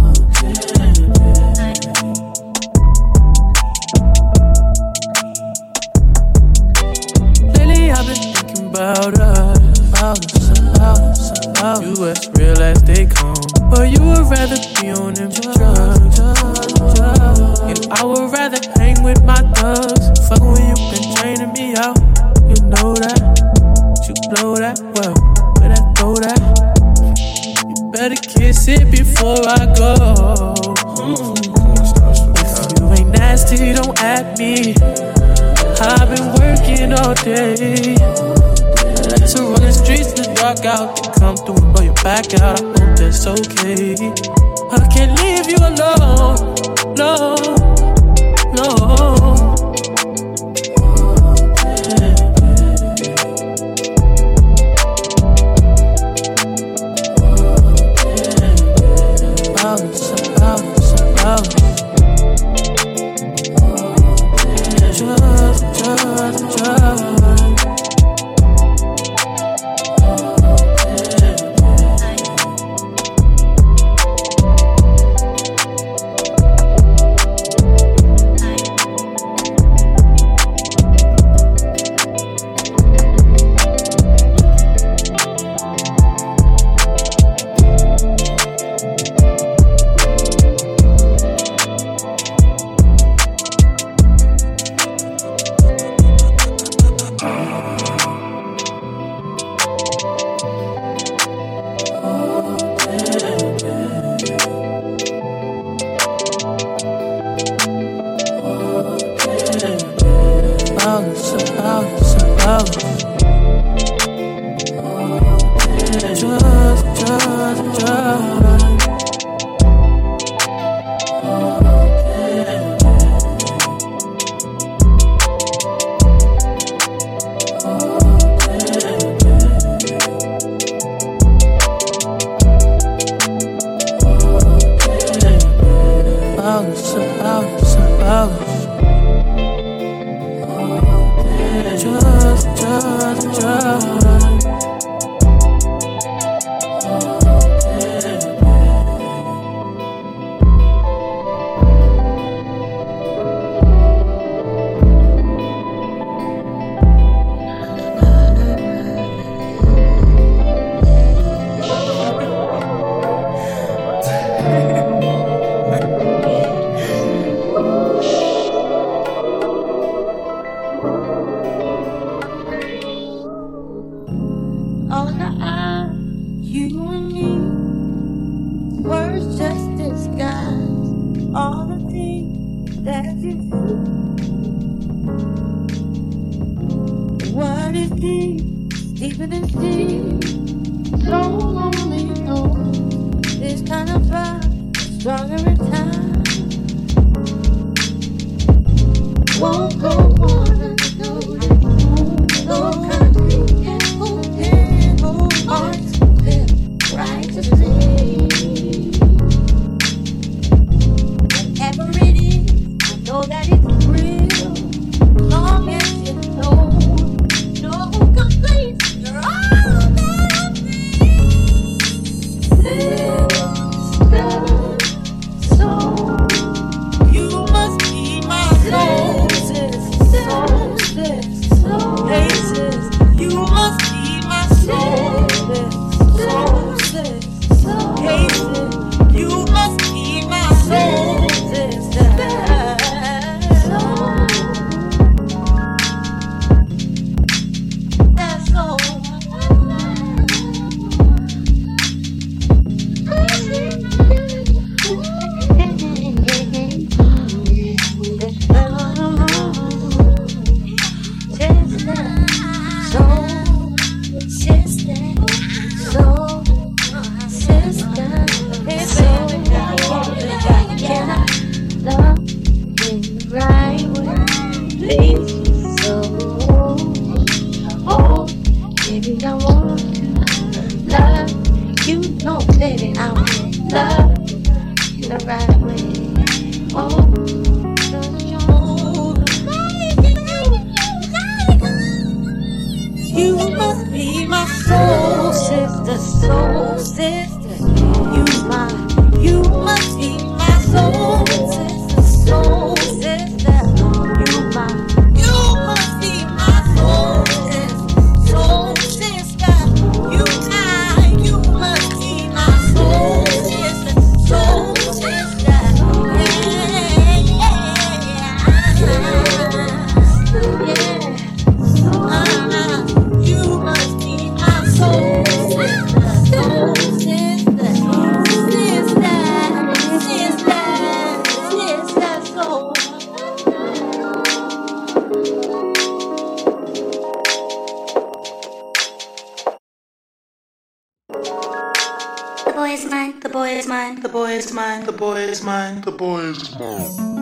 is 344.34 344.52
mine, 344.52 344.84
the 344.84 344.92
boy 344.92 345.20
is 345.20 345.42
mine, 345.42 345.80
the 345.82 345.92
boy 345.92 346.20
is 346.20 346.58
mine. 346.58 347.13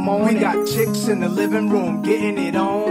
morning. 0.00 0.34
We 0.34 0.40
got 0.40 0.66
chicks 0.66 1.08
in 1.08 1.20
the 1.20 1.28
living 1.28 1.68
room 1.68 2.02
getting 2.02 2.38
it 2.38 2.56
on. 2.56 2.89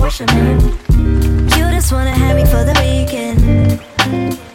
wishing 0.00 0.28
in. 0.30 0.60
You 1.56 1.64
just 1.70 1.92
wanna 1.92 2.10
have 2.10 2.36
me 2.36 2.44
for 2.44 2.64
the 2.64 2.74
weekend. 2.80 4.47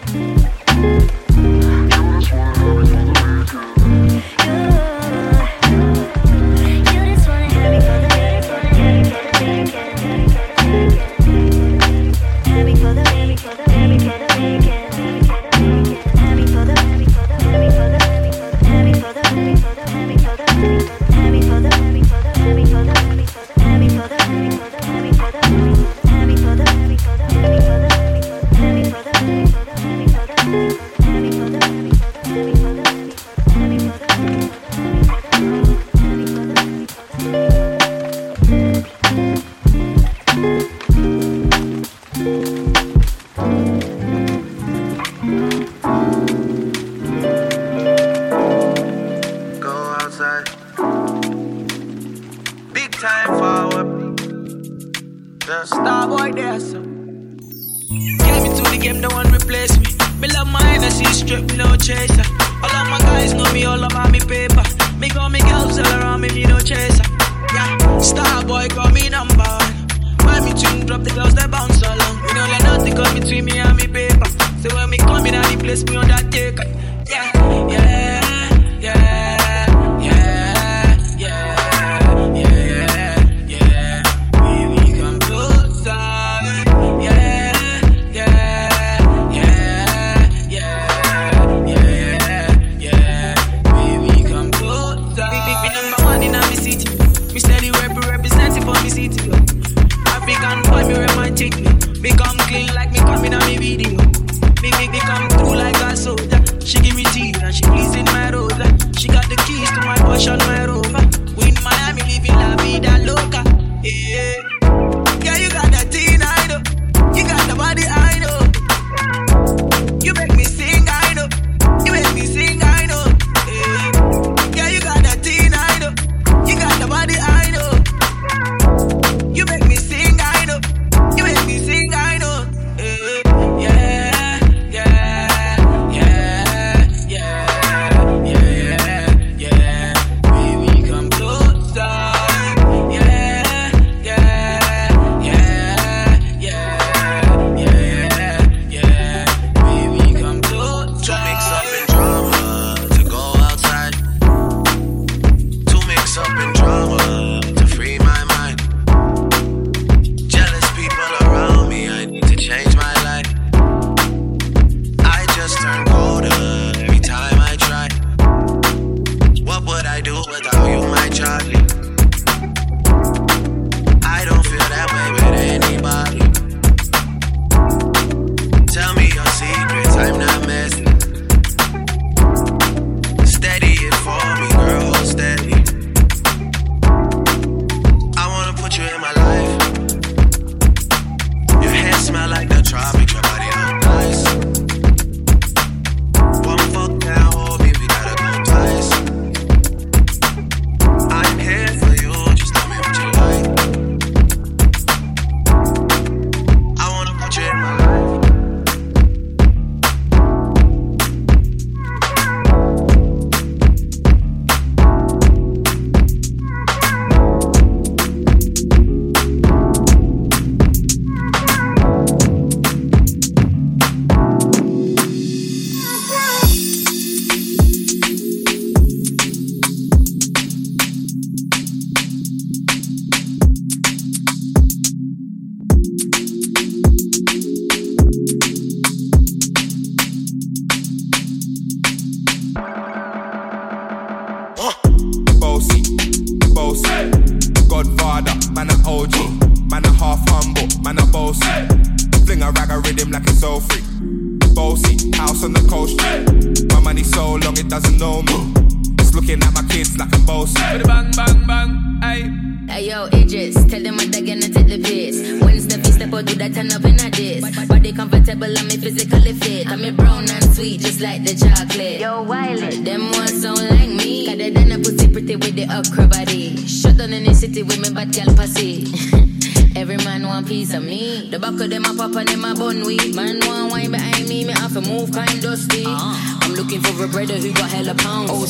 a 287.03 287.07
who 287.07 287.53
got 287.53 287.69
hella 287.69 287.93
pounds. 287.95 288.31
Oh, 288.31 288.45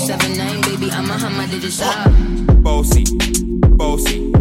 baby, 0.61 0.91
I'm 0.91 1.09
a 1.09 1.17
hammer, 1.17 1.47
did 1.47 1.63
it 1.63 1.81
up. 1.81 2.63
Bossy, 2.63 3.03
bossy, 3.77 4.31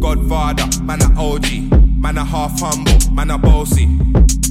Godfather, 0.00 0.82
man 0.82 1.02
a 1.02 1.20
OG, 1.20 1.70
man 2.00 2.18
a 2.18 2.24
half 2.24 2.58
humble, 2.60 2.98
man 3.12 3.30
a 3.30 3.38
bossy. 3.38 3.86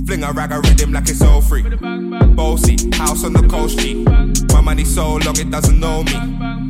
Fling 0.05 0.23
a 0.23 0.31
rag 0.31 0.51
a 0.51 0.59
rhythm 0.61 0.93
like 0.93 1.09
it's 1.09 1.21
all 1.21 1.41
free. 1.41 1.61
Bossy, 1.61 2.77
house 2.93 3.25
on 3.25 3.33
the 3.33 3.45
coast 3.49 3.79
G. 3.79 4.05
My 4.53 4.61
money 4.61 4.85
so 4.85 5.15
long 5.15 5.37
it 5.37 5.51
doesn't 5.51 5.79
know 5.79 6.03
me. 6.03 6.13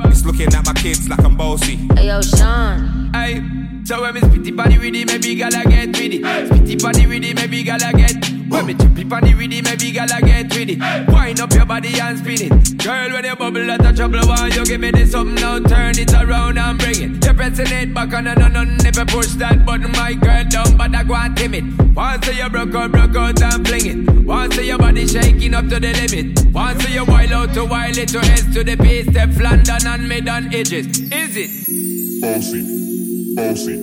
It's 0.06 0.26
looking 0.26 0.54
at 0.54 0.66
my 0.66 0.74
kids 0.74 1.08
like 1.08 1.24
I'm 1.24 1.38
bossy. 1.38 1.76
Hey 1.96 2.08
yo, 2.08 2.22
Sean. 2.22 3.12
Hey, 3.14 3.44
so 3.84 4.02
when 4.02 4.16
me 4.16 4.22
spitty 4.22 4.56
body 4.56 4.78
with 4.78 4.96
it, 4.96 5.06
maybe 5.06 5.36
gala 5.36 5.64
get 5.64 5.88
with 5.88 6.14
it. 6.14 6.22
Spitty 6.24 6.82
body 6.82 7.06
with 7.06 7.24
it, 7.24 7.36
maybe 7.36 7.64
gala 7.64 7.94
get. 7.94 8.41
When 8.52 8.66
me 8.66 8.74
chip 8.74 9.00
it 9.00 9.14
on 9.14 9.24
the 9.24 9.34
rhythm, 9.34 9.64
Maybe 9.64 9.92
gal 9.94 10.12
I 10.12 10.20
get 10.20 10.54
with 10.54 10.70
it. 10.70 10.80
Wind 11.08 11.40
up 11.40 11.54
your 11.54 11.66
body 11.66 11.98
and 11.98 12.18
spin 12.20 12.52
it. 12.52 12.78
Girl, 12.84 13.14
when 13.14 13.24
you 13.24 13.36
bubble 13.38 13.72
out 13.72 13.86
of 13.86 13.96
trouble, 13.96 14.20
why 14.28 14.48
you 14.48 14.66
give 14.66 14.82
me 14.82 14.92
this 14.92 15.12
something 15.12 15.36
now? 15.36 15.60
Turn 15.60 15.98
it 15.98 16.14
around 16.14 16.58
and 16.58 16.78
bring 16.78 17.02
it. 17.02 17.24
You're 17.24 17.34
pressing 17.34 17.72
it 17.72 17.94
back 17.94 18.14
on 18.14 18.28
and 18.28 18.44
on 18.44 18.56
and 18.58 18.84
never 18.84 19.06
push 19.06 19.28
that 19.40 19.66
button, 19.66 19.92
my 19.94 20.14
girl, 20.14 20.44
down, 20.44 20.76
but 20.76 20.94
I 20.94 21.04
go 21.04 21.16
and 21.16 21.38
timid. 21.38 21.96
Once 21.96 22.28
you 22.28 22.50
broke 22.50 22.76
out, 22.76 22.92
broke 22.92 23.16
out 23.16 23.42
and 23.42 23.66
fling 23.66 23.86
it. 23.86 24.26
Once 24.26 24.58
your 24.58 24.78
body 24.78 25.08
shaking 25.08 25.54
up 25.54 25.70
to 25.70 25.80
the 25.80 25.94
limit. 25.94 26.54
Once 26.54 26.90
you 26.90 27.06
wild 27.06 27.32
out 27.32 27.54
to 27.54 27.64
wild 27.64 27.98
it 27.98 28.10
to 28.10 28.20
S 28.20 28.54
to 28.54 28.64
the 28.66 28.76
base, 28.76 29.08
step 29.08 29.30
London 29.40 29.88
and 29.88 30.10
mid 30.10 30.28
on 30.28 30.54
edges. 30.54 30.88
Is 31.00 31.38
it? 31.38 32.22
Bossy, 32.22 33.36
bossy, 33.36 33.78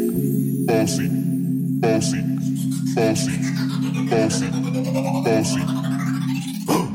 bossy, 0.66 1.09
bossy, 1.81 2.23
bossy 2.95 3.68
bossy, 4.09 4.50
bossy. 5.24 5.62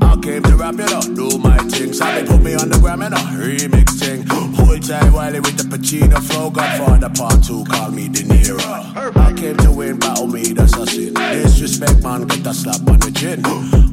I 0.02 0.18
came 0.22 0.44
to 0.44 0.56
rap 0.56 0.76
it 0.80 0.92
up, 0.92 1.04
do 1.16 1.38
my 1.38 1.58
thing. 1.70 1.94
So 1.94 2.06
they 2.06 2.26
put 2.26 2.42
me 2.42 2.56
on 2.56 2.70
the 2.70 2.78
gram 2.80 3.02
and 3.02 3.14
a 3.14 3.18
remix 3.18 4.00
thing. 4.00 4.26
Hold 4.28 4.84
tight 4.84 5.12
Wiley 5.12 5.40
with 5.40 5.58
the 5.58 5.64
Pacino 5.64 6.22
flow. 6.22 6.50
Godfather 6.50 7.10
part 7.10 7.44
two, 7.44 7.64
call 7.66 7.92
me 7.92 8.08
De 8.10 8.22
Niro. 8.24 9.18
I 9.18 9.34
came 9.34 9.58
to 9.58 9.72
win, 9.72 10.00
battle 10.00 10.28
me, 10.28 10.54
that's 10.54 10.76
a 10.76 10.86
sin. 10.86 11.14
Disrespect, 11.14 12.04
man, 12.04 12.28
get 12.28 12.46
a 12.46 12.54
slap 12.54 12.88
on 12.88 13.00
the 13.00 13.12
chin. 13.12 13.42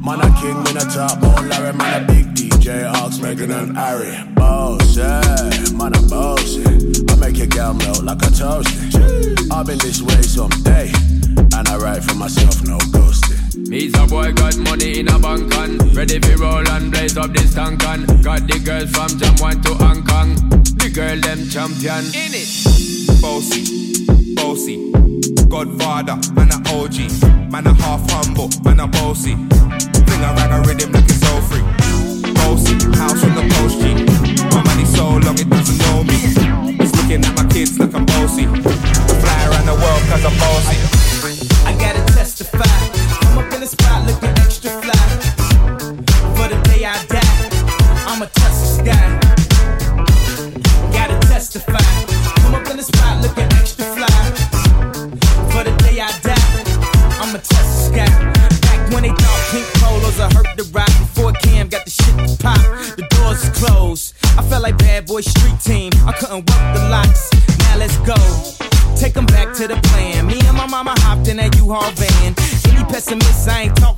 Man, 0.04 0.20
a 0.20 0.28
king, 0.40 0.56
when 0.64 0.76
a 0.76 0.84
top, 0.90 1.20
more 1.20 1.40
Larry, 1.48 1.76
man, 1.76 2.04
a 2.04 2.06
big 2.06 2.26
DJ, 2.34 2.90
Ox, 2.92 3.18
Megan 3.18 3.50
and 3.50 3.76
Harry. 3.76 4.16
Bossy, 4.34 5.74
man, 5.74 5.94
a 5.94 6.02
bossy. 6.08 7.09
I 7.20 7.26
make 7.26 7.36
your 7.36 7.48
girl 7.48 7.74
melt 7.74 8.02
like 8.02 8.22
a 8.22 8.32
toasty. 8.32 9.52
I've 9.52 9.66
been 9.66 9.76
this 9.78 10.00
way 10.00 10.22
someday, 10.22 10.90
and 11.36 11.68
I 11.68 11.76
write 11.76 12.02
for 12.02 12.14
myself, 12.14 12.62
no 12.62 12.78
ghosting. 12.96 13.68
Me's 13.68 13.92
a 13.98 14.06
boy 14.06 14.32
got 14.32 14.56
money 14.56 15.00
in 15.00 15.08
a 15.08 15.18
bank 15.18 15.52
and 15.54 15.94
ready 15.94 16.18
for 16.18 16.36
roll 16.40 16.66
and 16.66 16.90
blaze 16.90 17.18
up 17.18 17.30
this 17.34 17.54
tank 17.54 17.84
and 17.84 18.06
got 18.24 18.46
the 18.46 18.58
girls 18.64 18.90
from 18.90 19.08
Jamwan 19.20 19.62
to 19.64 19.74
Hong 19.74 20.02
Kong. 20.02 20.34
The 20.80 20.88
girl 20.88 21.20
them 21.20 21.46
champion 21.50 22.08
in 22.16 22.32
it. 22.32 22.48
Bossy, 23.20 24.06
bossy, 24.34 24.90
Godfather, 25.44 26.16
man 26.32 26.48
a 26.48 26.58
OG, 26.72 27.52
man 27.52 27.66
a 27.66 27.74
half 27.74 28.00
humble, 28.10 28.48
man 28.64 28.80
a 28.80 28.86
bossy. 28.86 29.36
Fling 29.36 30.24
a 30.24 30.32
rag 30.40 30.52
a 30.56 30.66
rhythm 30.66 30.92
like 30.92 31.04
it's 31.04 31.22
all 31.28 31.42
free. 31.42 31.60
Bossy, 32.32 32.80
house 32.96 33.22
on 33.24 33.34
the 33.36 33.44
post 33.60 33.76
G. 33.76 33.92
My 34.56 34.64
money 34.64 34.86
so 34.86 35.20
long 35.20 35.38
it 35.38 35.50
doesn't 35.50 35.78
know 35.84 36.02
me. 36.04 36.40
Looking 37.10 37.26
at 37.26 37.36
my 37.36 37.52
kids 37.52 37.76
like 37.76 37.92
I'm 37.92 38.06
bossy. 38.06 38.44
Fly 38.46 39.46
around 39.48 39.66
the 39.66 39.74
world 39.74 40.02
cause 40.08 40.24
I'm 40.24 40.38
bossy. 40.38 40.99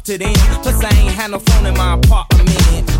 I 0.09 0.15
ain't 0.15 0.37
talk. 0.37 0.63
Plus, 0.63 0.83
I 0.83 0.91
ain't 0.99 1.15
had 1.15 1.31
no 1.31 1.39
phone 1.39 1.65
in 1.65 1.75
my 1.75 1.95
apartment. 1.95 2.91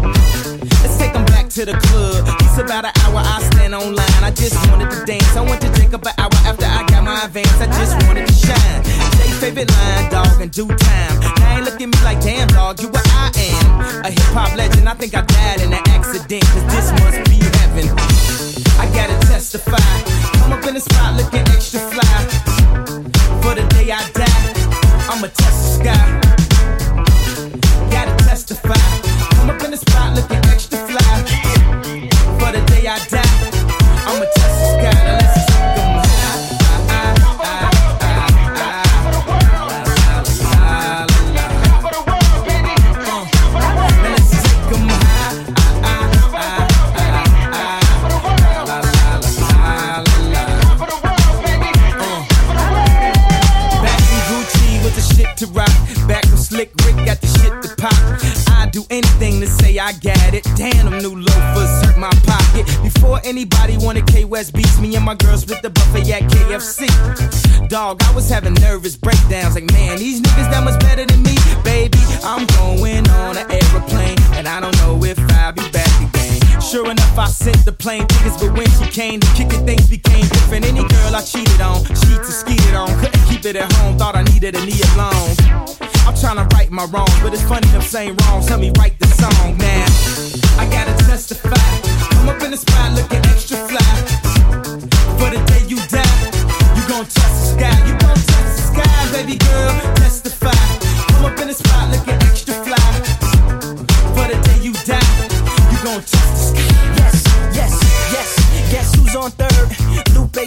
Let's 0.83 0.97
take 0.99 1.15
'em 1.15 1.25
back 1.25 1.49
to 1.51 1.65
the 1.65 1.75
club. 1.75 2.23
It's 2.43 2.59
about 2.59 2.85
an 2.85 2.93
hour, 3.03 3.19
I 3.19 3.43
stand 3.51 3.75
online. 3.75 4.23
I 4.23 4.31
just 4.31 4.55
wanted 4.71 4.89
to 4.91 5.05
dance. 5.05 5.37
I 5.37 5.41
went 5.41 5.61
to 5.63 5.69
drink 5.71 5.95
up 5.95 6.07
an 6.07 6.15
hour 6.19 6.31
after 6.47 6.67
I 6.67 6.85
got 6.85 7.03
my 7.03 7.25
advance. 7.25 7.59
I 7.61 7.67
just 7.79 7.95
wanted 8.07 8.29
to 8.29 8.35
shine. 8.35 8.83
Jay 9.19 9.33
favorite 9.43 9.71
line, 9.73 10.11
dog, 10.11 10.41
in 10.41 10.49
due 10.51 10.69
time. 10.69 11.21
Now 11.41 11.57
ain't 11.57 11.65
look 11.65 11.81
at 11.81 11.89
me 11.89 11.99
like, 12.05 12.21
damn, 12.23 12.47
dog, 12.49 12.81
you 12.81 12.89
what 12.89 13.07
I 13.11 13.33
am. 13.51 14.05
A 14.07 14.11
hip 14.11 14.31
hop 14.37 14.55
legend, 14.57 14.89
I 14.89 14.95
think 14.95 15.15
I 15.15 15.23
died 15.23 15.61
in 15.61 15.73
an 15.73 15.83
accident. 15.89 16.45
Cause 16.55 16.67
this 16.71 16.89
must 17.03 17.19
be 17.29 17.39
heaven. 17.59 17.91
I 18.79 18.87
gotta 18.95 19.19
testify. 19.27 19.91
Come 20.39 20.53
up 20.53 20.65
in 20.67 20.75
the 20.75 20.81
spot 20.81 21.17
looking 21.17 21.47
extra 21.49 21.81
fly. 21.91 22.12
Dog, 67.83 68.01
I 68.05 68.15
was 68.15 68.31
having 68.31 68.55
nervous 68.63 68.97
breakdowns. 68.97 69.57
Like, 69.57 69.67
man, 69.73 69.99
these 69.99 70.21
niggas 70.21 70.49
that 70.55 70.63
much 70.63 70.79
better 70.87 71.05
than 71.05 71.21
me. 71.27 71.35
Baby, 71.65 71.99
I'm 72.23 72.47
going 72.63 73.03
on 73.11 73.35
an 73.37 73.51
aeroplane. 73.51 74.15
And 74.39 74.47
I 74.47 74.61
don't 74.61 74.77
know 74.87 75.03
if 75.03 75.19
I'll 75.35 75.51
be 75.51 75.67
back 75.75 75.91
again. 75.99 76.39
Sure 76.63 76.89
enough, 76.89 77.19
I 77.19 77.27
sent 77.27 77.65
the 77.65 77.73
plane 77.73 78.07
tickets, 78.07 78.39
but 78.39 78.55
when 78.55 78.71
she 78.79 78.87
came 78.87 79.19
to 79.19 79.27
kick 79.35 79.51
things 79.67 79.91
became 79.91 80.23
different. 80.31 80.65
Any 80.65 80.87
girl 80.87 81.11
I 81.11 81.23
cheated 81.27 81.61
on, 81.61 81.83
she 81.83 82.15
to 82.23 82.31
skeeted 82.31 82.75
on. 82.79 82.87
Couldn't 83.03 83.27
keep 83.27 83.45
it 83.51 83.57
at 83.57 83.67
home, 83.73 83.99
thought 83.99 84.15
I 84.15 84.23
needed 84.31 84.55
a 84.55 84.63
knee 84.63 84.79
alone. 84.95 85.35
I'm 86.07 86.15
trying 86.15 86.39
to 86.39 86.47
right 86.55 86.71
my 86.71 86.87
wrongs, 86.87 87.19
but 87.19 87.35
it's 87.35 87.43
funny 87.43 87.67
them 87.75 87.83
same 87.83 88.15
wrongs. 88.23 88.47
Help 88.47 88.61
me 88.61 88.71
write 88.79 88.95
the 89.01 89.11
song, 89.11 89.59
man. 89.59 89.91
I 90.55 90.71
gotta 90.71 90.95
testify. 91.03 91.59
Come 92.15 92.29
up 92.29 92.41
in 92.47 92.53
the 92.53 92.57
spot 92.63 92.95
looking 92.95 93.27
extra 93.27 93.59
fly. 93.67 94.22
Sky. 97.53 97.87
You 97.87 97.95
gon' 97.99 98.17
touch 98.17 98.57
the 98.57 98.63
sky, 98.63 99.13
baby 99.13 99.37
girl. 99.37 99.92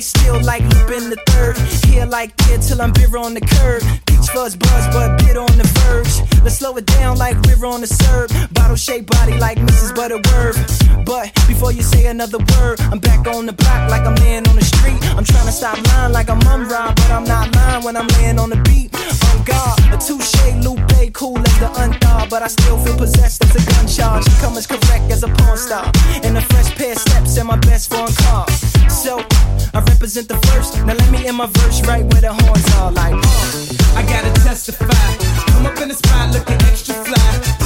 Still 0.05 0.39
like 0.43 0.61
in 0.61 1.09
the 1.09 1.17
third. 1.25 1.57
Here 1.89 2.05
like 2.05 2.29
here 2.41 2.59
till 2.59 2.79
I'm 2.79 2.93
bitter 2.93 3.17
on 3.17 3.33
the 3.33 3.41
curb. 3.41 3.81
Peach 4.05 4.29
fuzz 4.29 4.55
buzz, 4.55 4.85
but 4.93 5.17
bit 5.17 5.35
on 5.35 5.49
the 5.57 5.65
verge. 5.81 6.21
Let's 6.43 6.59
slow 6.59 6.77
it 6.77 6.85
down 6.85 7.17
like 7.17 7.41
river 7.49 7.65
on 7.65 7.81
the 7.81 7.87
serve. 7.87 8.29
Bottle 8.53 8.75
shaped 8.75 9.09
body 9.09 9.39
like 9.39 9.57
Mrs. 9.57 9.95
Butterworth. 9.95 10.61
But 11.05 11.33
before 11.47 11.71
you 11.71 11.81
say 11.81 12.05
another 12.05 12.37
word, 12.37 12.79
I'm 12.93 12.99
back 12.99 13.25
on 13.25 13.47
the 13.47 13.53
block 13.53 13.89
like 13.89 14.05
I'm 14.05 14.13
laying 14.21 14.47
on 14.47 14.55
the 14.55 14.63
street. 14.63 15.01
I'm 15.17 15.25
trying 15.25 15.47
to 15.47 15.51
stop 15.51 15.81
lying 15.87 16.13
like 16.13 16.29
I'm 16.29 16.37
Mumm-Ra, 16.45 16.93
but 16.93 17.09
I'm 17.09 17.23
not 17.23 17.55
lying 17.55 17.83
when 17.83 17.97
I'm 17.97 18.07
laying 18.19 18.37
on 18.37 18.51
the 18.51 18.61
beat. 18.61 18.91
Oh 18.93 19.33
on 19.33 19.43
guard, 19.43 19.79
a 19.89 19.97
touche 19.97 20.37
Lupe, 20.61 21.13
cool 21.13 21.39
as 21.39 21.57
the 21.57 21.69
unthaw, 21.81 22.29
but 22.29 22.43
I 22.43 22.47
still 22.47 22.77
feel 22.77 22.95
possessed 22.95 23.43
as 23.43 23.55
a 23.55 23.71
gun 23.71 23.87
charge. 23.87 24.25
Come 24.39 24.55
as 24.55 24.67
correct 24.67 25.09
as 25.09 25.23
a 25.23 25.29
porn 25.29 25.57
star. 25.57 25.91
In 26.21 26.37
a 26.37 26.41
fresh 26.41 26.75
pair 26.75 26.91
of 26.91 26.99
steps 26.99 27.37
and 27.37 27.47
my 27.47 27.57
best 27.57 27.89
foreign 27.89 28.13
car. 28.13 28.45
I 29.75 29.79
represent 29.79 30.29
the 30.29 30.37
first. 30.47 30.77
Now 30.85 30.93
let 30.93 31.11
me 31.11 31.27
in 31.27 31.35
my 31.35 31.47
verse 31.47 31.85
right 31.85 32.05
where 32.05 32.21
the 32.21 32.31
horns 32.31 32.65
are 32.75 32.91
like. 32.93 33.13
uh. 33.13 33.97
I 33.99 34.03
gotta 34.03 34.31
testify. 34.41 34.87
Come 35.51 35.65
up 35.65 35.77
in 35.81 35.89
the 35.89 35.95
spot 35.95 36.33
looking 36.33 36.61
extra 36.69 36.93
fly. 37.03 37.64